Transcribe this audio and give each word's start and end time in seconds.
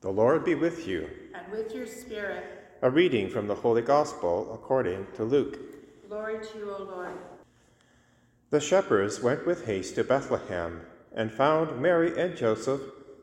The 0.00 0.10
Lord 0.10 0.46
be 0.46 0.54
with 0.54 0.88
you. 0.88 1.10
And 1.34 1.52
with 1.52 1.74
your 1.74 1.86
spirit. 1.86 2.44
A 2.80 2.88
reading 2.88 3.28
from 3.28 3.46
the 3.46 3.54
Holy 3.54 3.82
Gospel 3.82 4.50
according 4.54 5.06
to 5.16 5.24
Luke. 5.24 5.58
Glory 6.08 6.38
to 6.42 6.58
you, 6.58 6.74
O 6.74 6.84
Lord. 6.84 7.12
The 8.48 8.60
shepherds 8.60 9.20
went 9.20 9.44
with 9.44 9.66
haste 9.66 9.96
to 9.96 10.04
Bethlehem 10.04 10.80
and 11.14 11.30
found 11.30 11.82
Mary 11.82 12.18
and 12.18 12.34
Joseph 12.34 12.80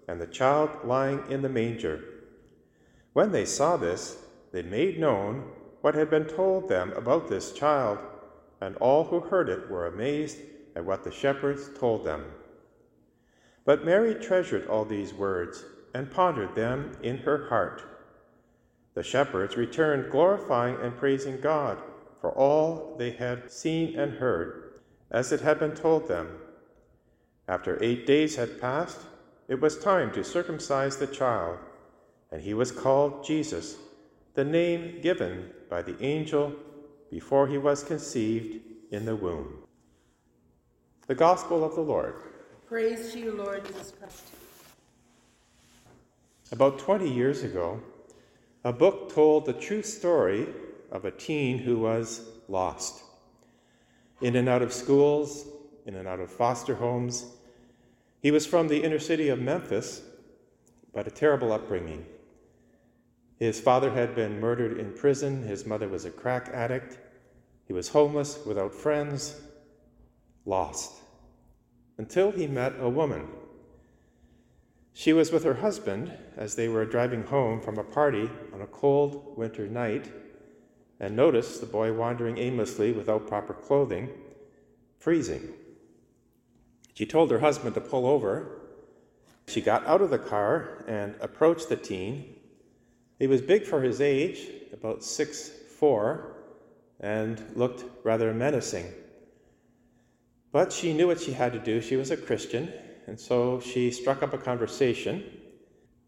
and 0.07 0.21
the 0.21 0.27
child 0.27 0.69
lying 0.83 1.23
in 1.31 1.41
the 1.41 1.49
manger. 1.49 2.03
When 3.13 3.31
they 3.31 3.45
saw 3.45 3.75
this, 3.77 4.19
they 4.51 4.61
made 4.61 4.99
known 4.99 5.49
what 5.81 5.95
had 5.95 6.11
been 6.11 6.25
told 6.25 6.69
them 6.69 6.93
about 6.93 7.27
this 7.27 7.53
child, 7.53 7.97
and 8.61 8.75
all 8.75 9.05
who 9.05 9.19
heard 9.19 9.49
it 9.49 9.67
were 9.67 9.87
amazed 9.87 10.37
at 10.75 10.85
what 10.85 11.03
the 11.03 11.11
shepherds 11.11 11.71
told 11.79 12.05
them. 12.05 12.25
But 13.65 13.83
Mary 13.83 14.13
treasured 14.13 14.67
all 14.67 14.85
these 14.85 15.11
words 15.11 15.65
and 15.93 16.11
pondered 16.11 16.55
them 16.55 16.91
in 17.01 17.17
her 17.19 17.47
heart. 17.49 17.83
The 18.93 19.03
shepherds 19.03 19.57
returned, 19.57 20.11
glorifying 20.11 20.77
and 20.81 20.97
praising 20.97 21.39
God 21.39 21.77
for 22.21 22.31
all 22.31 22.95
they 22.97 23.11
had 23.11 23.51
seen 23.51 23.97
and 23.97 24.13
heard, 24.13 24.81
as 25.11 25.31
it 25.31 25.41
had 25.41 25.59
been 25.59 25.75
told 25.75 26.07
them. 26.07 26.29
After 27.47 27.81
eight 27.81 28.05
days 28.05 28.35
had 28.35 28.59
passed, 28.59 28.99
it 29.47 29.61
was 29.61 29.77
time 29.77 30.11
to 30.11 30.23
circumcise 30.23 30.97
the 30.97 31.07
child, 31.07 31.59
and 32.31 32.41
he 32.41 32.53
was 32.53 32.71
called 32.71 33.23
Jesus, 33.23 33.77
the 34.33 34.43
name 34.43 34.99
given 35.01 35.51
by 35.69 35.81
the 35.81 36.01
angel 36.03 36.53
before 37.09 37.47
he 37.47 37.57
was 37.57 37.83
conceived 37.83 38.59
in 38.91 39.05
the 39.05 39.15
womb. 39.15 39.63
The 41.07 41.15
Gospel 41.15 41.63
of 41.63 41.75
the 41.75 41.81
Lord. 41.81 42.15
Praise 42.67 43.13
to 43.13 43.19
you, 43.19 43.31
Lord 43.31 43.65
Jesus 43.65 43.93
Christ. 43.97 44.25
About 46.49 46.79
20 46.79 47.09
years 47.09 47.43
ago, 47.43 47.81
a 48.63 48.71
book 48.71 49.13
told 49.13 49.45
the 49.45 49.53
true 49.53 49.83
story 49.83 50.47
of 50.91 51.03
a 51.03 51.11
teen 51.11 51.57
who 51.57 51.77
was 51.77 52.21
lost. 52.47 53.03
In 54.21 54.37
and 54.37 54.47
out 54.47 54.61
of 54.61 54.71
schools, 54.71 55.45
in 55.85 55.95
and 55.95 56.07
out 56.07 56.21
of 56.21 56.31
foster 56.31 56.75
homes. 56.75 57.25
He 58.21 58.31
was 58.31 58.45
from 58.45 58.69
the 58.69 58.81
inner 58.81 58.99
city 58.99 59.27
of 59.27 59.39
Memphis, 59.39 60.01
but 60.93 61.05
a 61.05 61.11
terrible 61.11 61.51
upbringing. 61.51 62.05
His 63.39 63.59
father 63.59 63.91
had 63.91 64.15
been 64.15 64.39
murdered 64.39 64.79
in 64.79 64.93
prison, 64.93 65.43
his 65.43 65.65
mother 65.65 65.89
was 65.89 66.05
a 66.05 66.11
crack 66.11 66.49
addict, 66.53 66.97
he 67.65 67.73
was 67.73 67.89
homeless, 67.89 68.39
without 68.45 68.73
friends, 68.73 69.39
lost, 70.45 70.93
until 71.97 72.31
he 72.31 72.47
met 72.47 72.73
a 72.79 72.89
woman 72.89 73.27
she 74.97 75.13
was 75.13 75.31
with 75.31 75.43
her 75.43 75.53
husband 75.53 76.11
as 76.35 76.55
they 76.55 76.67
were 76.67 76.83
driving 76.83 77.21
home 77.21 77.61
from 77.61 77.77
a 77.77 77.83
party 77.83 78.27
on 78.51 78.61
a 78.61 78.65
cold 78.65 79.37
winter 79.37 79.67
night 79.67 80.11
and 80.99 81.15
noticed 81.15 81.59
the 81.61 81.67
boy 81.67 81.93
wandering 81.93 82.39
aimlessly 82.39 82.91
without 82.91 83.27
proper 83.27 83.53
clothing, 83.53 84.09
freezing. 84.97 85.49
She 86.95 87.05
told 87.05 87.29
her 87.29 87.37
husband 87.37 87.75
to 87.75 87.81
pull 87.81 88.07
over. 88.07 88.59
She 89.45 89.61
got 89.61 89.85
out 89.85 90.01
of 90.01 90.09
the 90.09 90.17
car 90.17 90.83
and 90.87 91.13
approached 91.21 91.69
the 91.69 91.75
teen. 91.75 92.33
He 93.19 93.27
was 93.27 93.39
big 93.39 93.65
for 93.65 93.83
his 93.83 94.01
age, 94.01 94.47
about 94.73 95.03
six 95.03 95.51
four, 95.77 96.37
and 96.99 97.39
looked 97.53 97.83
rather 98.03 98.33
menacing. 98.33 98.87
But 100.51 100.73
she 100.73 100.91
knew 100.91 101.05
what 101.05 101.21
she 101.21 101.33
had 101.33 101.53
to 101.53 101.59
do. 101.59 101.81
She 101.81 101.97
was 101.97 102.09
a 102.09 102.17
Christian, 102.17 102.73
and 103.07 103.19
so 103.19 103.59
she 103.59 103.89
struck 103.89 104.21
up 104.21 104.33
a 104.33 104.37
conversation, 104.37 105.23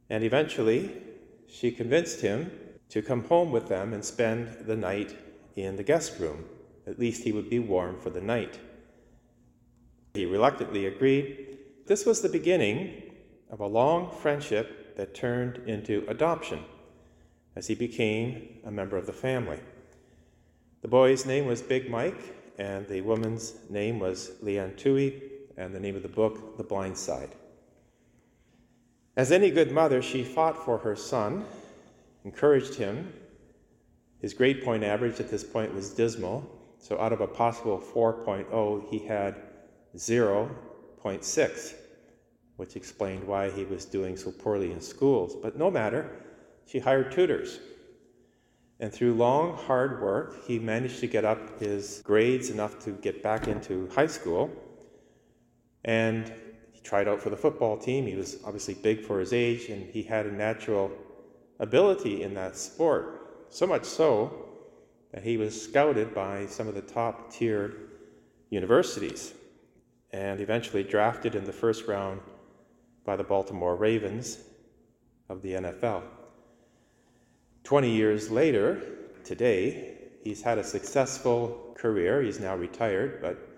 and 0.09 0.23
eventually 0.23 0.91
she 1.47 1.71
convinced 1.71 2.21
him 2.21 2.51
to 2.89 3.01
come 3.01 3.23
home 3.23 3.51
with 3.51 3.67
them 3.69 3.93
and 3.93 4.03
spend 4.03 4.65
the 4.67 4.75
night 4.75 5.17
in 5.55 5.75
the 5.75 5.83
guest 5.83 6.19
room. 6.19 6.45
At 6.85 6.99
least 6.99 7.23
he 7.23 7.31
would 7.31 7.49
be 7.49 7.59
warm 7.59 7.99
for 7.99 8.09
the 8.09 8.21
night. 8.21 8.59
He 10.13 10.25
reluctantly 10.25 10.85
agreed. 10.85 11.57
This 11.85 12.05
was 12.05 12.21
the 12.21 12.29
beginning 12.29 13.03
of 13.49 13.59
a 13.59 13.67
long 13.67 14.11
friendship 14.11 14.95
that 14.97 15.15
turned 15.15 15.57
into 15.67 16.03
adoption 16.07 16.63
as 17.55 17.67
he 17.67 17.75
became 17.75 18.59
a 18.65 18.71
member 18.71 18.97
of 18.97 19.05
the 19.05 19.13
family. 19.13 19.59
The 20.81 20.87
boy's 20.87 21.25
name 21.25 21.45
was 21.45 21.61
Big 21.61 21.89
Mike, 21.89 22.35
and 22.57 22.87
the 22.87 23.01
woman's 23.01 23.55
name 23.69 23.99
was 23.99 24.31
Leigh 24.41 24.59
Anne 24.59 24.73
Tuohy, 24.73 25.21
and 25.59 25.75
the 25.75 25.79
name 25.79 25.95
of 25.95 26.03
the 26.03 26.09
book, 26.09 26.57
The 26.57 26.63
Blind 26.63 26.97
Side. 26.97 27.35
As 29.17 29.31
any 29.31 29.51
good 29.51 29.71
mother, 29.71 30.01
she 30.01 30.23
fought 30.23 30.63
for 30.63 30.77
her 30.77 30.95
son, 30.95 31.45
encouraged 32.23 32.75
him. 32.75 33.11
His 34.21 34.33
grade 34.33 34.63
point 34.63 34.85
average 34.85 35.19
at 35.19 35.29
this 35.29 35.43
point 35.43 35.73
was 35.75 35.89
dismal, 35.89 36.49
so 36.77 36.97
out 36.97 37.11
of 37.11 37.19
a 37.19 37.27
possible 37.27 37.77
4.0, 37.77 38.89
he 38.89 38.99
had 38.99 39.35
0.6, 39.97 41.73
which 42.55 42.75
explained 42.77 43.27
why 43.27 43.49
he 43.49 43.65
was 43.65 43.83
doing 43.83 44.15
so 44.15 44.31
poorly 44.31 44.71
in 44.71 44.79
schools. 44.79 45.35
But 45.35 45.57
no 45.57 45.69
matter, 45.69 46.09
she 46.65 46.79
hired 46.79 47.11
tutors. 47.11 47.59
And 48.79 48.93
through 48.93 49.15
long, 49.15 49.57
hard 49.57 50.01
work, 50.01 50.45
he 50.45 50.57
managed 50.57 51.01
to 51.01 51.07
get 51.07 51.25
up 51.25 51.59
his 51.59 52.01
grades 52.05 52.49
enough 52.49 52.79
to 52.85 52.91
get 52.91 53.21
back 53.21 53.49
into 53.49 53.89
high 53.89 54.07
school. 54.07 54.49
And 55.85 56.31
he 56.71 56.81
tried 56.81 57.07
out 57.07 57.21
for 57.21 57.29
the 57.29 57.37
football 57.37 57.77
team. 57.77 58.05
He 58.05 58.15
was 58.15 58.37
obviously 58.45 58.73
big 58.73 59.03
for 59.03 59.19
his 59.19 59.33
age, 59.33 59.69
and 59.69 59.89
he 59.89 60.03
had 60.03 60.25
a 60.25 60.31
natural 60.31 60.91
ability 61.59 62.23
in 62.23 62.33
that 62.35 62.57
sport. 62.57 63.47
So 63.49 63.65
much 63.65 63.85
so 63.85 64.45
that 65.11 65.23
he 65.23 65.37
was 65.37 65.59
scouted 65.59 66.13
by 66.13 66.45
some 66.45 66.67
of 66.67 66.75
the 66.75 66.81
top 66.81 67.31
tiered 67.31 67.89
universities 68.49 69.33
and 70.11 70.39
eventually 70.39 70.83
drafted 70.83 71.35
in 71.35 71.45
the 71.45 71.53
first 71.53 71.87
round 71.87 72.21
by 73.05 73.15
the 73.15 73.23
Baltimore 73.23 73.75
Ravens 73.75 74.39
of 75.29 75.41
the 75.41 75.53
NFL. 75.53 76.03
20 77.63 77.91
years 77.91 78.31
later, 78.31 78.81
today, 79.23 79.97
he's 80.23 80.41
had 80.41 80.57
a 80.57 80.63
successful 80.63 81.75
career. 81.77 82.21
He's 82.21 82.39
now 82.39 82.55
retired, 82.55 83.21
but 83.21 83.48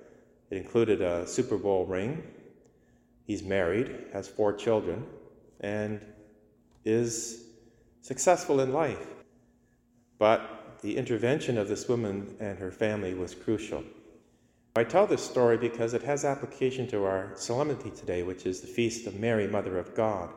it 0.51 0.57
included 0.57 1.01
a 1.01 1.25
Super 1.25 1.57
Bowl 1.57 1.85
ring. 1.85 2.21
He's 3.25 3.41
married, 3.41 4.07
has 4.13 4.27
four 4.27 4.53
children, 4.53 5.05
and 5.61 6.01
is 6.83 7.45
successful 8.01 8.59
in 8.59 8.73
life. 8.73 9.07
But 10.19 10.77
the 10.81 10.97
intervention 10.97 11.57
of 11.57 11.67
this 11.67 11.87
woman 11.87 12.35
and 12.39 12.59
her 12.59 12.71
family 12.71 13.13
was 13.13 13.33
crucial. 13.33 13.83
I 14.75 14.83
tell 14.83 15.07
this 15.07 15.23
story 15.23 15.57
because 15.57 15.93
it 15.93 16.03
has 16.03 16.25
application 16.25 16.87
to 16.87 17.05
our 17.05 17.31
solemnity 17.35 17.91
today, 17.91 18.23
which 18.23 18.45
is 18.45 18.61
the 18.61 18.67
feast 18.67 19.07
of 19.07 19.19
Mary, 19.19 19.47
Mother 19.47 19.77
of 19.77 19.95
God. 19.95 20.29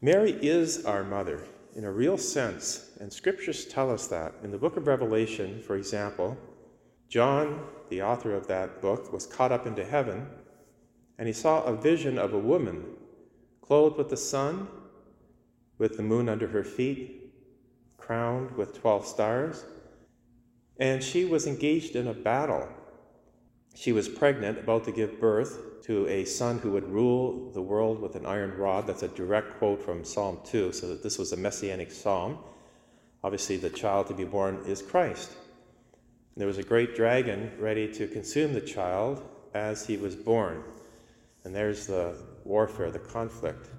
Mary 0.00 0.32
is 0.42 0.84
our 0.84 1.02
mother 1.02 1.42
in 1.74 1.84
a 1.84 1.90
real 1.90 2.18
sense, 2.18 2.90
and 3.00 3.12
scriptures 3.12 3.64
tell 3.66 3.90
us 3.90 4.06
that. 4.08 4.34
In 4.42 4.50
the 4.50 4.58
book 4.58 4.76
of 4.76 4.86
Revelation, 4.86 5.62
for 5.62 5.76
example, 5.76 6.36
John, 7.08 7.64
the 7.88 8.02
author 8.02 8.34
of 8.34 8.46
that 8.48 8.82
book, 8.82 9.12
was 9.12 9.26
caught 9.26 9.52
up 9.52 9.66
into 9.66 9.84
heaven, 9.84 10.26
and 11.18 11.26
he 11.26 11.32
saw 11.32 11.62
a 11.64 11.74
vision 11.74 12.18
of 12.18 12.32
a 12.34 12.38
woman 12.38 12.84
clothed 13.62 13.96
with 13.96 14.10
the 14.10 14.16
sun, 14.16 14.68
with 15.78 15.96
the 15.96 16.02
moon 16.02 16.28
under 16.28 16.48
her 16.48 16.64
feet, 16.64 17.32
crowned 17.96 18.50
with 18.52 18.74
12 18.74 19.06
stars, 19.06 19.64
and 20.78 21.02
she 21.02 21.24
was 21.24 21.46
engaged 21.46 21.96
in 21.96 22.08
a 22.08 22.14
battle. 22.14 22.68
She 23.74 23.92
was 23.92 24.08
pregnant, 24.08 24.58
about 24.58 24.84
to 24.84 24.92
give 24.92 25.20
birth 25.20 25.82
to 25.82 26.06
a 26.08 26.24
son 26.24 26.58
who 26.58 26.72
would 26.72 26.88
rule 26.88 27.50
the 27.52 27.62
world 27.62 28.00
with 28.00 28.16
an 28.16 28.26
iron 28.26 28.56
rod. 28.58 28.86
That's 28.86 29.02
a 29.02 29.08
direct 29.08 29.58
quote 29.58 29.82
from 29.82 30.04
Psalm 30.04 30.40
2, 30.44 30.72
so 30.72 30.88
that 30.88 31.02
this 31.02 31.18
was 31.18 31.32
a 31.32 31.36
messianic 31.36 31.90
psalm. 31.90 32.38
Obviously, 33.24 33.56
the 33.56 33.70
child 33.70 34.06
to 34.08 34.14
be 34.14 34.24
born 34.24 34.62
is 34.66 34.82
Christ. 34.82 35.32
There 36.38 36.46
was 36.46 36.58
a 36.58 36.62
great 36.62 36.94
dragon 36.94 37.50
ready 37.58 37.92
to 37.94 38.06
consume 38.06 38.54
the 38.54 38.60
child 38.60 39.28
as 39.54 39.84
he 39.84 39.96
was 39.96 40.14
born. 40.14 40.62
And 41.42 41.52
there's 41.52 41.88
the 41.88 42.14
warfare, 42.44 42.92
the 42.92 43.00
conflict. 43.00 43.70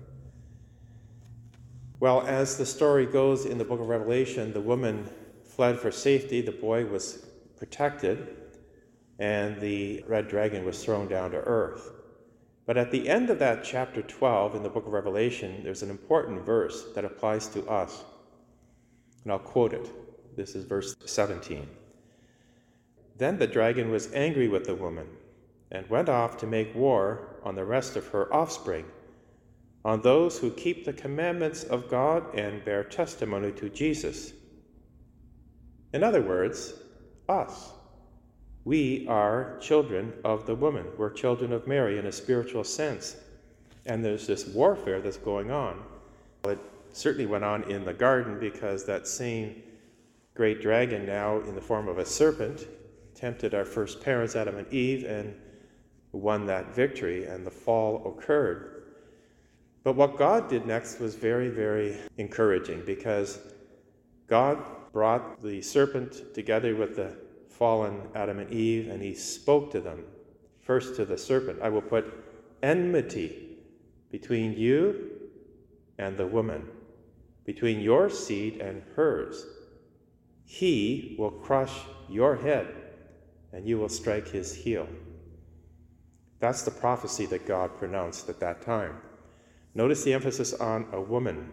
Well, 2.02 2.28
as 2.28 2.58
the 2.58 2.66
story 2.66 3.06
goes 3.06 3.46
in 3.46 3.58
the 3.58 3.64
book 3.64 3.80
of 3.80 3.88
Revelation, 3.88 4.52
the 4.52 4.60
woman 4.60 5.10
fled 5.42 5.80
for 5.80 5.90
safety, 5.90 6.42
the 6.42 6.52
boy 6.52 6.86
was 6.86 7.26
protected, 7.58 8.36
and 9.20 9.62
the 9.62 10.04
red 10.06 10.28
dragon 10.28 10.66
was 10.66 10.84
thrown 10.84 11.08
down 11.08 11.32
to 11.32 11.38
earth. 11.38 11.94
But 12.66 12.78
at 12.78 12.92
the 12.92 13.08
end 13.08 13.30
of 13.30 13.40
that 13.40 13.64
chapter 13.64 14.02
12 14.02 14.56
in 14.56 14.64
the 14.64 14.70
book 14.70 14.86
of 14.86 14.92
Revelation, 14.92 15.62
there's 15.64 15.82
an 15.82 15.90
important 15.90 16.46
verse 16.46 16.88
that 16.94 17.06
applies 17.06 17.48
to 17.48 17.66
us. 17.70 18.04
And 19.24 19.32
I'll 19.32 19.40
quote 19.40 19.72
it. 19.72 19.90
This 20.36 20.56
is 20.56 20.66
verse 20.66 20.98
17. 21.06 21.66
Then 23.19 23.38
the 23.38 23.48
dragon 23.48 23.92
was 23.92 24.12
angry 24.13 24.48
with 24.48 24.66
the 24.66 24.75
woman 24.75 25.06
and 25.71 25.88
went 25.89 26.07
off 26.07 26.38
to 26.38 26.48
make 26.48 26.74
war 26.74 27.27
on 27.44 27.54
the 27.54 27.66
rest 27.66 27.98
of 27.98 28.07
her 28.07 28.33
offspring, 28.33 28.86
on 29.83 30.01
those 30.01 30.39
who 30.39 30.50
keep 30.51 30.86
the 30.86 30.94
commandments 30.94 31.66
of 31.66 31.89
God 31.89 32.33
and 32.33 32.63
bear 32.63 32.83
testimony 32.83 33.51
to 33.51 33.69
Jesus. 33.69 34.31
In 35.92 36.01
other 36.01 36.21
words, 36.21 36.74
us. 37.27 37.74
We 38.63 39.06
are 39.07 39.57
children 39.60 40.13
of 40.24 40.45
the 40.45 40.56
woman. 40.56 40.86
We're 40.98 41.12
children 41.12 41.51
of 41.51 41.68
Mary 41.68 42.00
in 42.00 42.06
a 42.06 42.12
spiritual 42.12 42.63
sense. 42.63 43.18
And 43.86 44.04
there's 44.04 44.27
this 44.27 44.48
warfare 44.48 45.01
that's 45.01 45.18
going 45.18 45.51
on. 45.51 45.83
It 46.45 46.60
certainly 46.94 47.25
went 47.25 47.44
on 47.44 47.63
in 47.63 47.83
the 47.83 47.94
garden 47.94 48.39
because 48.39 48.86
that 48.86 49.07
same 49.07 49.62
great 50.36 50.62
dragon, 50.62 51.06
now 51.06 51.39
in 51.42 51.54
the 51.54 51.62
form 51.62 51.89
of 51.89 51.98
a 51.98 52.06
serpent, 52.06 52.66
tempted 53.19 53.54
our 53.54 53.66
first 53.66 54.01
parents, 54.01 54.36
Adam 54.36 54.57
and 54.57 54.71
Eve, 54.74 55.04
and 55.04 55.36
won 56.12 56.45
that 56.45 56.74
victory, 56.74 57.25
and 57.25 57.45
the 57.45 57.51
fall 57.51 58.07
occurred. 58.07 58.83
But 59.83 59.95
what 59.95 60.18
God 60.18 60.50
did 60.50 60.66
next 60.66 61.00
was 61.00 61.16
very, 61.16 61.50
very 61.50 61.98
encouraging 62.18 62.83
because 62.86 63.39
God 64.27 64.63
brought 64.94 65.42
the 65.44 65.62
serpent 65.62 66.33
together 66.33 66.75
with 66.75 66.95
the 66.95 67.18
fallen 67.50 68.01
Adam 68.16 68.39
and 68.39 68.51
Eve, 68.51 68.89
and 68.89 69.01
he 69.01 69.13
spoke 69.13 69.71
to 69.71 69.81
them. 69.81 70.04
First 70.62 70.95
to 70.95 71.06
the 71.06 71.18
serpent, 71.18 71.60
I 71.62 71.69
will 71.69 71.81
put 71.81 72.13
enmity 72.63 73.57
between 74.12 74.54
you 74.54 75.10
and 75.98 76.18
the 76.18 76.27
woman, 76.27 76.68
between 77.45 77.80
your 77.80 78.10
seed 78.10 78.62
and 78.62 78.81
hers. 78.95 79.45
He 80.45 81.16
will 81.19 81.31
crush 81.31 81.74
your 82.07 82.36
head, 82.36 82.68
and 83.54 83.66
you 83.66 83.78
will 83.78 83.90
strike 83.90 84.28
his 84.28 84.54
heel. 84.54 84.88
That's 86.40 86.62
the 86.63 86.72
prophecy 86.72 87.25
that 87.28 87.46
God 87.46 87.78
pronounced 87.78 88.30
at 88.30 88.40
that 88.40 88.62
time. 88.62 88.98
Notice 89.75 90.04
the 90.04 90.13
emphasis 90.13 90.54
on 90.54 90.88
a 90.94 91.01
woman. 91.01 91.51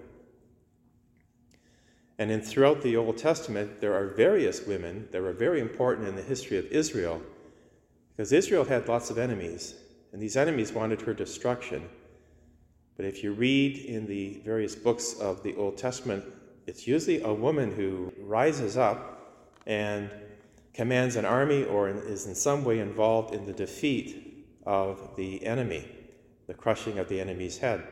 And 2.18 2.30
in 2.30 2.40
throughout 2.40 2.82
the 2.82 2.96
Old 2.96 3.18
Testament, 3.18 3.80
there 3.80 3.94
are 3.94 4.06
various 4.06 4.66
women 4.66 5.08
that 5.12 5.20
were 5.20 5.32
very 5.32 5.60
important 5.60 6.08
in 6.08 6.16
the 6.16 6.22
history 6.22 6.56
of 6.56 6.66
Israel 6.66 7.20
because 8.16 8.32
Israel 8.32 8.64
had 8.64 8.88
lots 8.88 9.10
of 9.10 9.18
enemies, 9.18 9.74
and 10.12 10.22
these 10.22 10.38
enemies 10.38 10.72
wanted 10.72 11.02
her 11.02 11.12
destruction. 11.12 11.86
But 12.96 13.04
if 13.04 13.22
you 13.22 13.32
read 13.32 13.76
in 13.76 14.06
the 14.06 14.40
various 14.42 14.74
books 14.74 15.20
of 15.20 15.42
the 15.42 15.54
Old 15.56 15.76
Testament, 15.76 16.24
it's 16.66 16.86
usually 16.86 17.20
a 17.20 17.32
woman 17.32 17.70
who 17.70 18.10
rises 18.18 18.78
up 18.78 19.44
and 19.66 20.10
commands 20.76 21.16
an 21.16 21.24
army 21.24 21.64
or 21.64 21.88
is 21.88 22.26
in 22.26 22.34
some 22.34 22.62
way 22.62 22.80
involved 22.80 23.34
in 23.34 23.46
the 23.46 23.52
defeat 23.52 24.46
of 24.66 25.16
the 25.16 25.44
enemy, 25.44 25.88
the 26.46 26.54
crushing 26.54 26.98
of 26.98 27.08
the 27.08 27.18
enemy's 27.18 27.56
head. 27.56 27.82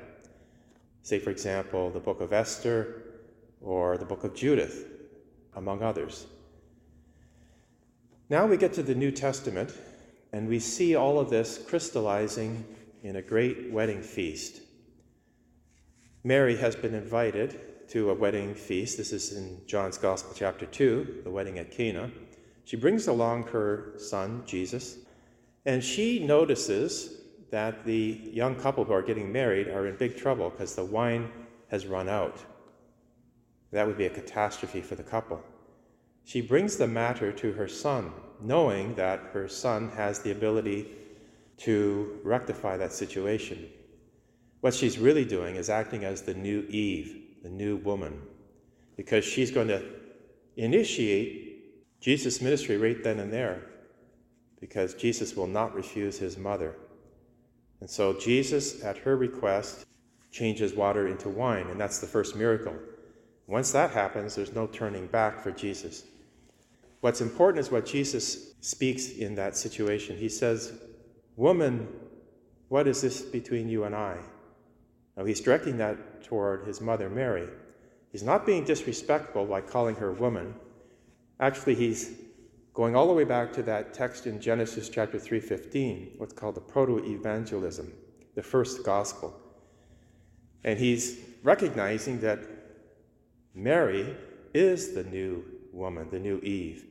Say, 1.03 1.19
for 1.19 1.31
example, 1.31 1.91
the 1.91 1.99
book 1.99 2.21
of 2.21 2.35
Esther 2.35 3.03
or 3.63 3.97
the 3.97 4.05
book 4.05 4.23
of 4.23 4.35
Judith, 4.35 4.85
among 5.57 5.83
others. 5.83 6.27
Now 8.29 8.45
we 8.45 8.59
get 8.59 8.75
to 8.75 8.83
the 8.83 8.95
New 8.95 9.11
Testament, 9.11 9.73
and 10.33 10.47
we 10.47 10.59
see 10.59 10.95
all 10.95 11.19
of 11.19 11.31
this 11.31 11.57
crystallizing 11.67 12.67
in 13.03 13.17
a 13.17 13.23
great 13.23 13.73
wedding 13.73 14.03
feast. 14.03 14.61
Mary 16.23 16.57
has 16.57 16.77
been 16.77 16.95
invited 16.95 17.89
to 17.89 18.11
a 18.11 18.15
wedding 18.15 18.55
feast. 18.55 18.99
This 18.99 19.13
is 19.13 19.33
in 19.33 19.63
John's 19.67 19.97
Gospel, 19.97 20.33
chapter 20.35 20.67
2, 20.67 21.23
the 21.25 21.31
wedding 21.31 21.59
at 21.59 21.71
Cana. 21.71 22.11
She 22.65 22.77
brings 22.77 23.07
along 23.07 23.45
her 23.49 23.93
son, 23.99 24.43
Jesus, 24.47 24.99
and 25.67 25.83
she 25.83 26.19
notices 26.19 27.21
that 27.51 27.85
the 27.85 28.21
young 28.33 28.57
couple 28.57 28.85
who 28.85 28.93
are 28.93 29.03
getting 29.03 29.31
married 29.31 29.69
are 29.69 29.87
in 29.87 29.97
big 29.97 30.17
trouble 30.17 30.51
because 30.51 30.75
the 30.75 30.85
wine 30.85 31.31
has 31.69 31.87
run 31.87 32.09
out. 32.09 32.43
That 33.71 33.87
would 33.87 33.99
be 33.99 34.07
a 34.07 34.11
catastrophe 34.11 34.81
for 34.81 34.95
the 34.95 35.03
couple. 35.03 35.43
She 36.25 36.41
brings 36.41 36.77
the 36.77 36.87
matter 36.87 37.33
to 37.33 37.53
her 37.53 37.69
son, 37.69 38.13
knowing 38.41 38.95
that 38.95 39.21
her 39.33 39.49
son 39.49 39.91
has 39.91 40.21
the 40.21 40.31
ability 40.31 40.89
to 41.59 42.19
rectify 42.25 42.77
that 42.77 42.93
situation. 42.93 43.69
What 44.61 44.75
she's 44.75 44.99
really 44.99 45.25
doing 45.25 45.57
is 45.57 45.69
acting 45.69 46.05
as 46.05 46.23
the 46.23 46.35
new 46.35 46.63
Eve, 46.71 47.23
the 47.43 47.51
new 47.51 47.77
woman, 47.77 48.23
because 48.97 49.25
she's 49.25 49.51
going 49.51 49.69
to 49.69 49.83
initiate 50.57 51.54
Jesus' 52.05 52.43
ministry 52.43 52.77
right 52.77 53.03
then 53.03 53.19
and 53.19 53.33
there, 53.33 53.63
because 54.61 54.93
Jesus 54.93 55.35
will 55.35 55.47
not 55.47 55.75
refuse 55.75 56.19
his 56.19 56.37
mother. 56.37 56.77
And 57.81 57.89
so 57.89 58.13
Jesus, 58.13 58.85
at 58.85 58.99
her 58.99 59.17
request, 59.17 59.87
changes 60.31 60.75
water 60.75 61.09
into 61.09 61.31
wine, 61.31 61.69
and 61.69 61.81
that's 61.81 62.01
the 62.01 62.07
first 62.07 62.37
miracle. 62.37 62.75
Once 63.47 63.73
that 63.73 63.91
happens, 63.91 64.35
there's 64.35 64.53
no 64.53 64.67
turning 64.67 65.07
back 65.07 65.43
for 65.43 65.51
Jesus. 65.51 66.05
What's 67.01 67.23
important 67.23 67.61
is 67.61 67.73
what 67.73 67.87
Jesus 67.87 68.53
speaks 68.61 69.13
in 69.13 69.35
that 69.37 69.57
situation. 69.57 70.15
He 70.15 70.29
says, 70.29 70.75
Woman, 71.37 71.89
what 72.69 72.87
is 72.87 73.01
this 73.01 73.23
between 73.23 73.67
you 73.67 73.85
and 73.85 73.95
I? 73.95 74.19
Now, 75.17 75.25
he's 75.25 75.41
directing 75.41 75.79
that 75.79 76.23
toward 76.23 76.67
his 76.67 76.83
mother, 76.83 77.09
Mary. 77.09 77.49
He's 78.13 78.23
not 78.23 78.45
being 78.45 78.65
disrespectful 78.65 79.47
by 79.47 79.63
calling 79.63 79.97
her 79.97 80.13
woman. 80.13 80.55
Actually, 81.45 81.75
he's 81.75 82.13
going 82.73 82.97
all 82.97 83.07
the 83.07 83.13
way 83.13 83.23
back 83.23 83.53
to 83.53 83.63
that 83.63 83.93
text 83.93 84.27
in 84.27 84.41
Genesis 84.41 84.89
chapter 84.89 85.19
3:15, 85.19 86.15
what's 86.17 86.33
called 86.33 86.55
the 86.55 86.61
proto-evangelium, 86.63 87.91
the 88.35 88.43
first 88.43 88.83
gospel. 88.83 89.39
And 90.65 90.79
he's 90.79 91.19
recognizing 91.43 92.19
that 92.21 92.39
Mary 93.55 94.17
is 94.55 94.95
the 94.95 95.05
new 95.05 95.45
woman, 95.71 96.09
the 96.11 96.19
new 96.19 96.39
Eve. 96.39 96.87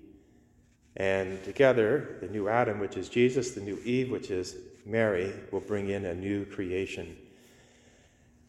And 0.98 1.44
together, 1.44 2.18
the 2.22 2.28
new 2.28 2.48
Adam, 2.48 2.80
which 2.80 2.96
is 2.96 3.10
Jesus, 3.10 3.56
the 3.56 3.62
new 3.62 3.80
Eve, 3.84 4.12
which 4.12 4.30
is 4.30 4.56
Mary, 4.86 5.34
will 5.52 5.62
bring 5.62 5.90
in 5.90 6.06
a 6.06 6.14
new 6.14 6.46
creation. 6.46 7.18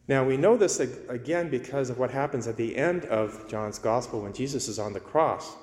Now, 0.07 0.23
we 0.23 0.37
know 0.37 0.59
this 0.59 0.81
again 0.81 1.49
because 1.49 1.89
of 1.89 1.99
what 1.99 2.11
happens 2.11 2.47
at 2.47 2.59
the 2.59 2.77
end 2.77 3.07
of 3.07 3.49
John's 3.49 3.79
gospel 3.79 4.21
when 4.21 4.35
Jesus 4.35 4.69
is 4.69 4.79
on 4.79 4.93
the 4.93 5.01
cross. 5.01 5.57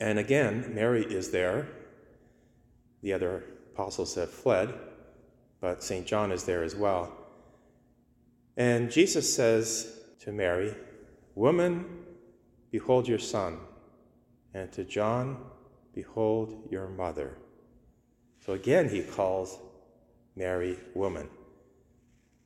And 0.00 0.18
again, 0.18 0.72
Mary 0.74 1.04
is 1.04 1.30
there. 1.30 1.68
The 3.02 3.12
other 3.12 3.44
apostles 3.72 4.14
have 4.14 4.30
fled, 4.30 4.74
but 5.60 5.82
St. 5.82 6.06
John 6.06 6.32
is 6.32 6.44
there 6.44 6.62
as 6.62 6.74
well. 6.74 7.12
And 8.56 8.90
Jesus 8.90 9.32
says 9.32 10.00
to 10.20 10.32
Mary, 10.32 10.74
Woman, 11.34 11.84
behold 12.70 13.06
your 13.06 13.18
son. 13.18 13.58
And 14.54 14.72
to 14.72 14.84
John, 14.84 15.38
behold 15.94 16.68
your 16.70 16.88
mother. 16.88 17.38
So 18.44 18.54
again, 18.54 18.88
he 18.88 19.02
calls 19.02 19.58
Mary 20.34 20.78
woman 20.94 21.28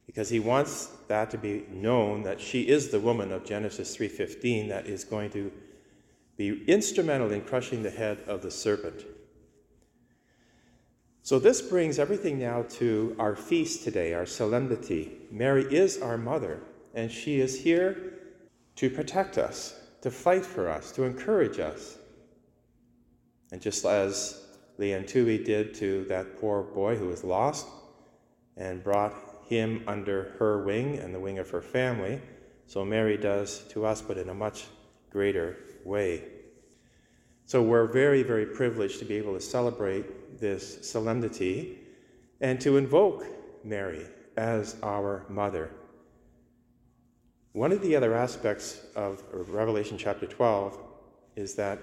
because 0.06 0.28
he 0.28 0.40
wants 0.40 0.88
that 1.08 1.30
to 1.30 1.38
be 1.38 1.64
known 1.70 2.22
that 2.24 2.40
she 2.40 2.62
is 2.62 2.90
the 2.90 3.00
woman 3.00 3.32
of 3.32 3.44
Genesis 3.44 3.96
3:15 3.96 4.68
that 4.68 4.86
is 4.86 5.04
going 5.04 5.30
to 5.30 5.52
be 6.42 6.64
instrumental 6.66 7.30
in 7.30 7.40
crushing 7.40 7.84
the 7.84 7.90
head 7.90 8.18
of 8.26 8.42
the 8.42 8.50
serpent. 8.50 9.04
So, 11.22 11.38
this 11.38 11.62
brings 11.62 12.00
everything 12.00 12.36
now 12.40 12.62
to 12.80 13.14
our 13.16 13.36
feast 13.36 13.84
today, 13.84 14.12
our 14.12 14.26
solemnity. 14.26 15.12
Mary 15.30 15.64
is 15.72 16.02
our 16.02 16.18
mother, 16.18 16.60
and 16.94 17.12
she 17.12 17.38
is 17.38 17.60
here 17.62 18.14
to 18.74 18.90
protect 18.90 19.38
us, 19.38 19.80
to 20.00 20.10
fight 20.10 20.44
for 20.44 20.68
us, 20.68 20.90
to 20.92 21.04
encourage 21.04 21.60
us. 21.60 21.96
And 23.52 23.60
just 23.60 23.84
as 23.84 24.44
Leigh 24.78 24.94
Anne 24.94 25.04
Tuohy 25.04 25.44
did 25.44 25.74
to 25.74 26.04
that 26.06 26.40
poor 26.40 26.64
boy 26.64 26.96
who 26.96 27.06
was 27.06 27.22
lost 27.22 27.68
and 28.56 28.82
brought 28.82 29.14
him 29.48 29.84
under 29.86 30.34
her 30.40 30.64
wing 30.64 30.98
and 30.98 31.14
the 31.14 31.20
wing 31.20 31.38
of 31.38 31.50
her 31.50 31.62
family, 31.62 32.20
so 32.66 32.84
Mary 32.84 33.16
does 33.16 33.60
to 33.68 33.86
us, 33.86 34.02
but 34.02 34.18
in 34.18 34.28
a 34.28 34.34
much 34.34 34.64
greater 35.08 35.56
way. 35.84 36.24
So 37.46 37.62
we're 37.62 37.86
very, 37.86 38.22
very 38.22 38.46
privileged 38.46 38.98
to 39.00 39.04
be 39.04 39.16
able 39.16 39.34
to 39.34 39.40
celebrate 39.40 40.40
this 40.40 40.88
solemnity 40.88 41.78
and 42.40 42.60
to 42.60 42.76
invoke 42.76 43.26
Mary 43.64 44.06
as 44.36 44.76
our 44.82 45.24
mother. 45.28 45.70
One 47.52 47.72
of 47.72 47.82
the 47.82 47.94
other 47.94 48.14
aspects 48.14 48.80
of 48.96 49.22
Revelation 49.32 49.98
chapter 49.98 50.26
12 50.26 50.78
is 51.36 51.54
that 51.56 51.78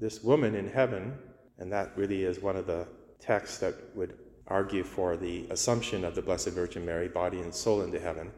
this 0.00 0.22
woman 0.22 0.54
in 0.54 0.68
heaven, 0.68 1.18
and 1.58 1.72
that 1.72 1.90
really 1.96 2.22
is 2.22 2.40
one 2.40 2.56
of 2.56 2.66
the 2.66 2.86
texts 3.18 3.58
that 3.58 3.74
would 3.96 4.16
argue 4.46 4.84
for 4.84 5.16
the 5.16 5.46
assumption 5.50 6.04
of 6.04 6.14
the 6.14 6.22
Blessed 6.22 6.50
Virgin 6.50 6.86
Mary, 6.86 7.08
body 7.08 7.40
and 7.40 7.52
soul, 7.52 7.82
into 7.82 7.98
heaven. 7.98 8.30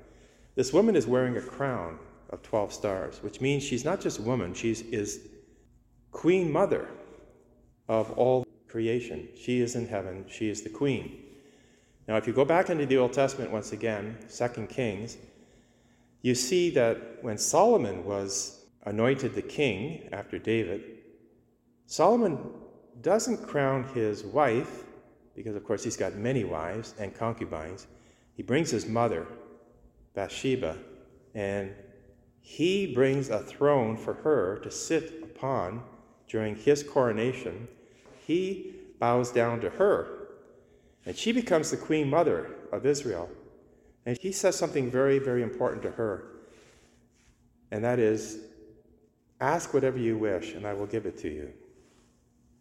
This 0.55 0.73
woman 0.73 0.97
is 0.97 1.07
wearing 1.07 1.37
a 1.37 1.43
crown 1.43 1.99
of 2.31 2.43
12 2.43 2.73
stars, 2.73 3.23
which 3.23 3.41
means 3.41 3.63
she's 3.63 3.85
not 3.85 4.01
just 4.01 4.19
a 4.19 4.23
woman, 4.23 4.55
she 4.55 4.71
is 4.71 5.29
queen 6.13 6.51
mother 6.51 6.89
of 7.89 8.11
all 8.13 8.47
creation. 8.69 9.29
She 9.37 9.61
is 9.61 9.75
in 9.75 9.89
heaven, 9.89 10.25
she 10.29 10.49
is 10.49 10.63
the 10.63 10.71
queen. 10.71 11.25
Now, 12.09 12.17
if 12.17 12.27
you 12.27 12.33
go 12.33 12.45
back 12.45 12.71
into 12.71 12.87
the 12.87 12.97
Old 12.97 13.13
Testament 13.13 13.51
once 13.51 13.73
again, 13.73 14.17
2 14.35 14.67
Kings, 14.67 15.17
you 16.23 16.35
see 16.35 16.71
that 16.71 17.23
when 17.23 17.39
Solomon 17.39 18.05
was 18.05 18.65
anointed 18.85 19.35
the 19.35 19.43
king 19.43 20.09
after 20.13 20.39
David, 20.39 20.83
Solomon 21.87 22.39
doesn't 23.01 23.47
crown 23.47 23.85
his 23.95 24.25
wife, 24.25 24.85
because 25.35 25.57
of 25.57 25.65
course 25.65 25.83
he's 25.83 25.97
got 25.97 26.15
many 26.15 26.45
wives 26.45 26.95
and 26.99 27.15
concubines. 27.15 27.87
He 28.35 28.43
brings 28.43 28.71
his 28.71 28.87
mother, 28.87 29.27
Bathsheba, 30.15 30.79
and 31.35 31.73
he 32.41 32.93
brings 32.93 33.29
a 33.29 33.41
throne 33.41 33.97
for 33.97 34.15
her 34.15 34.59
to 34.59 34.71
sit 34.71 35.23
upon 35.23 35.83
during 36.29 36.57
his 36.57 36.83
coronation. 36.83 37.69
He 38.27 38.75
bows 38.99 39.31
down 39.31 39.61
to 39.61 39.71
her, 39.71 40.29
and 41.07 41.17
she 41.17 41.33
becomes 41.33 41.71
the 41.71 41.77
queen 41.77 42.09
mother 42.09 42.55
of 42.73 42.87
Israel. 42.87 43.31
And 44.07 44.17
he 44.21 44.33
says 44.33 44.57
something 44.57 44.91
very, 44.91 45.19
very 45.19 45.43
important 45.43 45.83
to 45.83 45.91
her, 45.93 46.25
and 47.71 47.85
that 47.85 47.99
is 47.99 48.39
ask 49.41 49.73
whatever 49.73 49.99
you 49.99 50.17
wish, 50.17 50.55
and 50.55 50.67
I 50.67 50.75
will 50.75 50.87
give 50.87 51.07
it 51.07 51.19
to 51.19 51.29
you. 51.29 51.53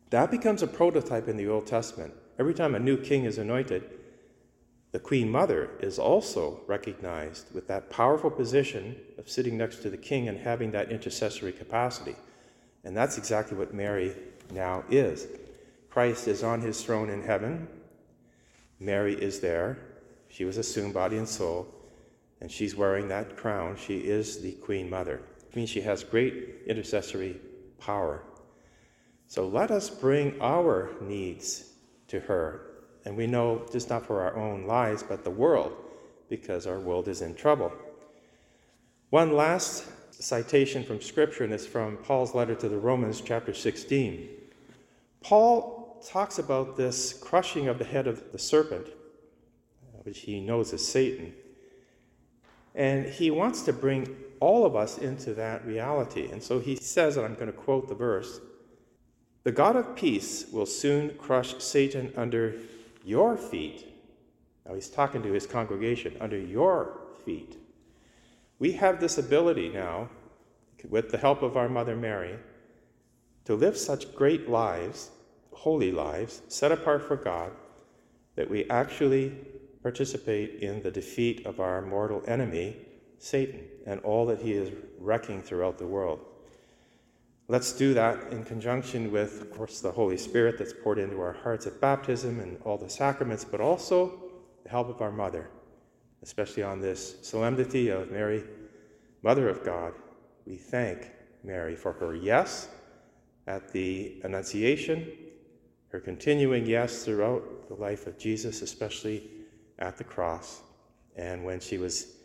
That 0.10 0.32
becomes 0.32 0.64
a 0.64 0.68
prototype 0.68 1.28
in 1.28 1.38
the 1.38 1.48
Old 1.48 1.68
Testament. 1.68 2.14
Every 2.40 2.54
time 2.54 2.74
a 2.74 2.80
new 2.80 2.98
king 2.98 3.26
is 3.26 3.38
anointed, 3.38 3.99
the 4.92 5.00
Queen 5.00 5.30
Mother 5.30 5.70
is 5.82 6.00
also 6.00 6.62
recognized 6.66 7.54
with 7.54 7.68
that 7.68 7.92
powerful 7.92 8.32
position 8.32 8.96
of 9.20 9.30
sitting 9.30 9.56
next 9.56 9.78
to 9.84 9.90
the 9.90 9.98
king 9.98 10.28
and 10.28 10.38
having 10.38 10.72
that 10.72 10.92
intercessory 10.92 11.52
capacity. 11.52 12.16
And 12.84 12.98
that's 12.98 13.18
exactly 13.18 13.56
what 13.56 13.74
Mary 13.74 14.16
now 14.52 14.84
is. 14.90 15.28
Christ 15.92 16.28
is 16.28 16.44
on 16.44 16.62
his 16.62 16.84
throne 16.84 17.10
in 17.10 17.22
heaven. 17.22 17.68
Mary 18.80 19.14
is 19.14 19.40
there. 19.40 19.78
She 20.28 20.46
was 20.46 20.58
assumed 20.58 20.94
body 20.94 21.18
and 21.18 21.30
soul, 21.30 21.68
and 22.42 22.52
she's 22.52 22.76
wearing 22.76 23.08
that 23.10 23.38
crown. 23.38 23.76
She 23.76 24.00
is 24.00 24.42
the 24.42 24.54
Queen 24.54 24.90
Mother. 24.90 25.22
It 25.50 25.56
means 25.56 25.70
she 25.70 25.82
has 25.82 26.04
great 26.04 26.64
intercessory 26.66 27.40
power. 27.80 28.24
So 29.28 29.48
let 29.48 29.70
us 29.70 29.90
bring 29.90 30.40
our 30.42 30.90
needs 31.02 31.74
to 32.08 32.20
her 32.22 32.69
and 33.06 33.16
we 33.16 33.28
know 33.28 33.66
just 33.72 33.90
not 33.90 34.06
for 34.06 34.22
our 34.22 34.36
own 34.36 34.66
lives, 34.66 35.04
but 35.04 35.24
the 35.24 35.30
world, 35.30 35.74
because 36.30 36.68
our 36.68 36.80
world 36.80 37.08
is 37.08 37.22
in 37.22 37.36
trouble. 37.36 37.72
One 39.10 39.36
last 39.36 39.86
citation 40.12 40.84
from 40.84 41.02
Scripture, 41.02 41.44
and 41.44 41.54
it's 41.54 41.66
from 41.66 41.98
Paul's 41.98 42.36
letter 42.36 42.56
to 42.56 42.70
the 42.70 42.78
Romans, 42.78 43.22
chapter 43.22 43.54
16. 43.54 44.30
Paul 45.22 46.04
talks 46.08 46.40
about 46.40 46.78
this 46.78 47.14
crushing 47.14 47.68
of 47.68 47.80
the 47.80 47.86
head 47.86 48.08
of 48.08 48.32
the 48.32 48.40
serpent, 48.40 48.88
which 50.04 50.20
he 50.20 50.40
knows 50.40 50.74
is 50.74 50.88
Satan. 50.88 51.34
And 52.76 53.06
he 53.06 53.32
wants 53.32 53.64
to 53.64 53.74
bring 53.74 54.16
all 54.40 54.66
of 54.66 54.76
us 54.76 54.98
into 54.98 55.34
that 55.34 55.66
reality. 55.66 56.30
And 56.32 56.42
so 56.42 56.60
he 56.60 56.76
says, 56.76 57.18
and 57.18 57.26
I'm 57.26 57.36
going 57.36 57.48
to 57.48 57.52
quote 57.52 57.90
the 57.90 57.96
verse 57.96 58.40
The 59.44 59.52
God 59.52 59.76
of 59.76 59.96
peace 59.96 60.46
will 60.52 60.66
soon 60.66 61.16
crush 61.16 61.62
Satan 61.62 62.14
under 62.16 62.56
your 63.04 63.38
feet. 63.38 63.86
Now 64.66 64.76
he's 64.76 64.90
talking 64.90 65.24
to 65.24 65.32
his 65.32 65.48
congregation, 65.48 66.16
under 66.20 66.38
your 66.38 67.00
feet. 67.26 67.58
We 68.60 68.74
have 68.74 69.00
this 69.00 69.18
ability 69.18 69.70
now, 69.70 70.10
with 70.88 71.12
the 71.12 71.18
help 71.18 71.42
of 71.42 71.58
our 71.58 71.70
Mother 71.70 71.96
Mary, 71.96 72.38
to 73.46 73.56
live 73.56 73.78
such 73.78 74.14
great 74.16 74.50
lives, 74.50 75.10
holy 75.52 75.92
lives, 75.92 76.42
set 76.48 76.72
apart 76.72 77.08
for 77.08 77.16
God, 77.16 77.52
that 78.36 78.50
we 78.50 78.70
actually 78.70 79.36
participate 79.82 80.62
in 80.62 80.82
the 80.82 80.92
defeat 80.92 81.46
of 81.46 81.60
our 81.60 81.82
mortal 81.82 82.24
enemy, 82.28 82.76
Satan, 83.18 83.62
and 83.86 84.00
all 84.02 84.26
that 84.28 84.42
he 84.42 84.54
is 84.54 84.72
wrecking 85.00 85.42
throughout 85.42 85.78
the 85.78 85.88
world. 85.88 86.20
Let's 87.52 87.72
do 87.72 87.96
that 87.96 88.32
in 88.32 88.44
conjunction 88.44 89.12
with, 89.12 89.42
of 89.42 89.50
course, 89.50 89.82
the 89.82 89.92
Holy 89.92 90.18
Spirit 90.18 90.60
that's 90.60 90.72
poured 90.72 91.00
into 91.00 91.20
our 91.20 91.34
hearts 91.34 91.66
at 91.66 91.82
baptism 91.82 92.40
and 92.40 92.62
all 92.64 92.78
the 92.78 92.92
sacraments, 92.92 93.44
but 93.44 93.60
also 93.60 94.22
the 94.64 94.70
help 94.70 94.88
of 94.88 95.02
our 95.02 95.12
Mother, 95.12 95.50
especially 96.22 96.62
on 96.62 96.80
this 96.80 97.16
solemnity 97.24 97.90
of 97.90 98.12
Mary, 98.12 98.44
Mother 99.24 99.50
of 99.50 99.64
God. 99.66 99.94
We 100.46 100.58
thank 100.58 101.10
Mary 101.44 101.76
for 101.76 101.92
her 101.94 102.14
yes 102.14 102.70
at 103.48 103.74
the 103.74 104.22
Annunciation, 104.24 105.12
her 105.88 106.00
continuing 106.00 106.68
yes 106.68 107.04
throughout 107.04 107.68
the 107.68 107.74
life 107.74 108.06
of 108.06 108.20
Jesus, 108.20 108.62
especially 108.62 109.28
at 109.80 109.98
the 109.98 110.04
cross, 110.04 110.62
and 111.16 111.44
when 111.44 111.60
she 111.60 111.80
was 111.80 112.19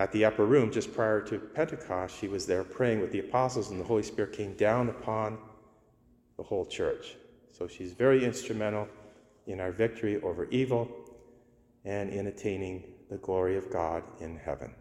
at 0.00 0.10
the 0.12 0.24
upper 0.24 0.46
room 0.46 0.72
just 0.72 0.94
prior 0.94 1.20
to 1.20 1.38
Pentecost, 1.38 2.18
she 2.18 2.26
was 2.26 2.46
there 2.46 2.64
praying 2.64 3.02
with 3.02 3.12
the 3.12 3.18
apostles, 3.18 3.70
and 3.70 3.78
the 3.78 3.84
Holy 3.84 4.02
Spirit 4.02 4.32
came 4.32 4.54
down 4.54 4.88
upon 4.88 5.36
the 6.38 6.42
whole 6.42 6.64
church. 6.64 7.16
So 7.52 7.68
she's 7.68 7.92
very 7.92 8.24
instrumental 8.24 8.88
in 9.46 9.60
our 9.60 9.70
victory 9.70 10.18
over 10.22 10.46
evil 10.46 10.88
and 11.84 12.08
in 12.08 12.28
attaining 12.28 12.82
the 13.10 13.18
glory 13.18 13.58
of 13.58 13.70
God 13.70 14.02
in 14.20 14.36
heaven. 14.38 14.72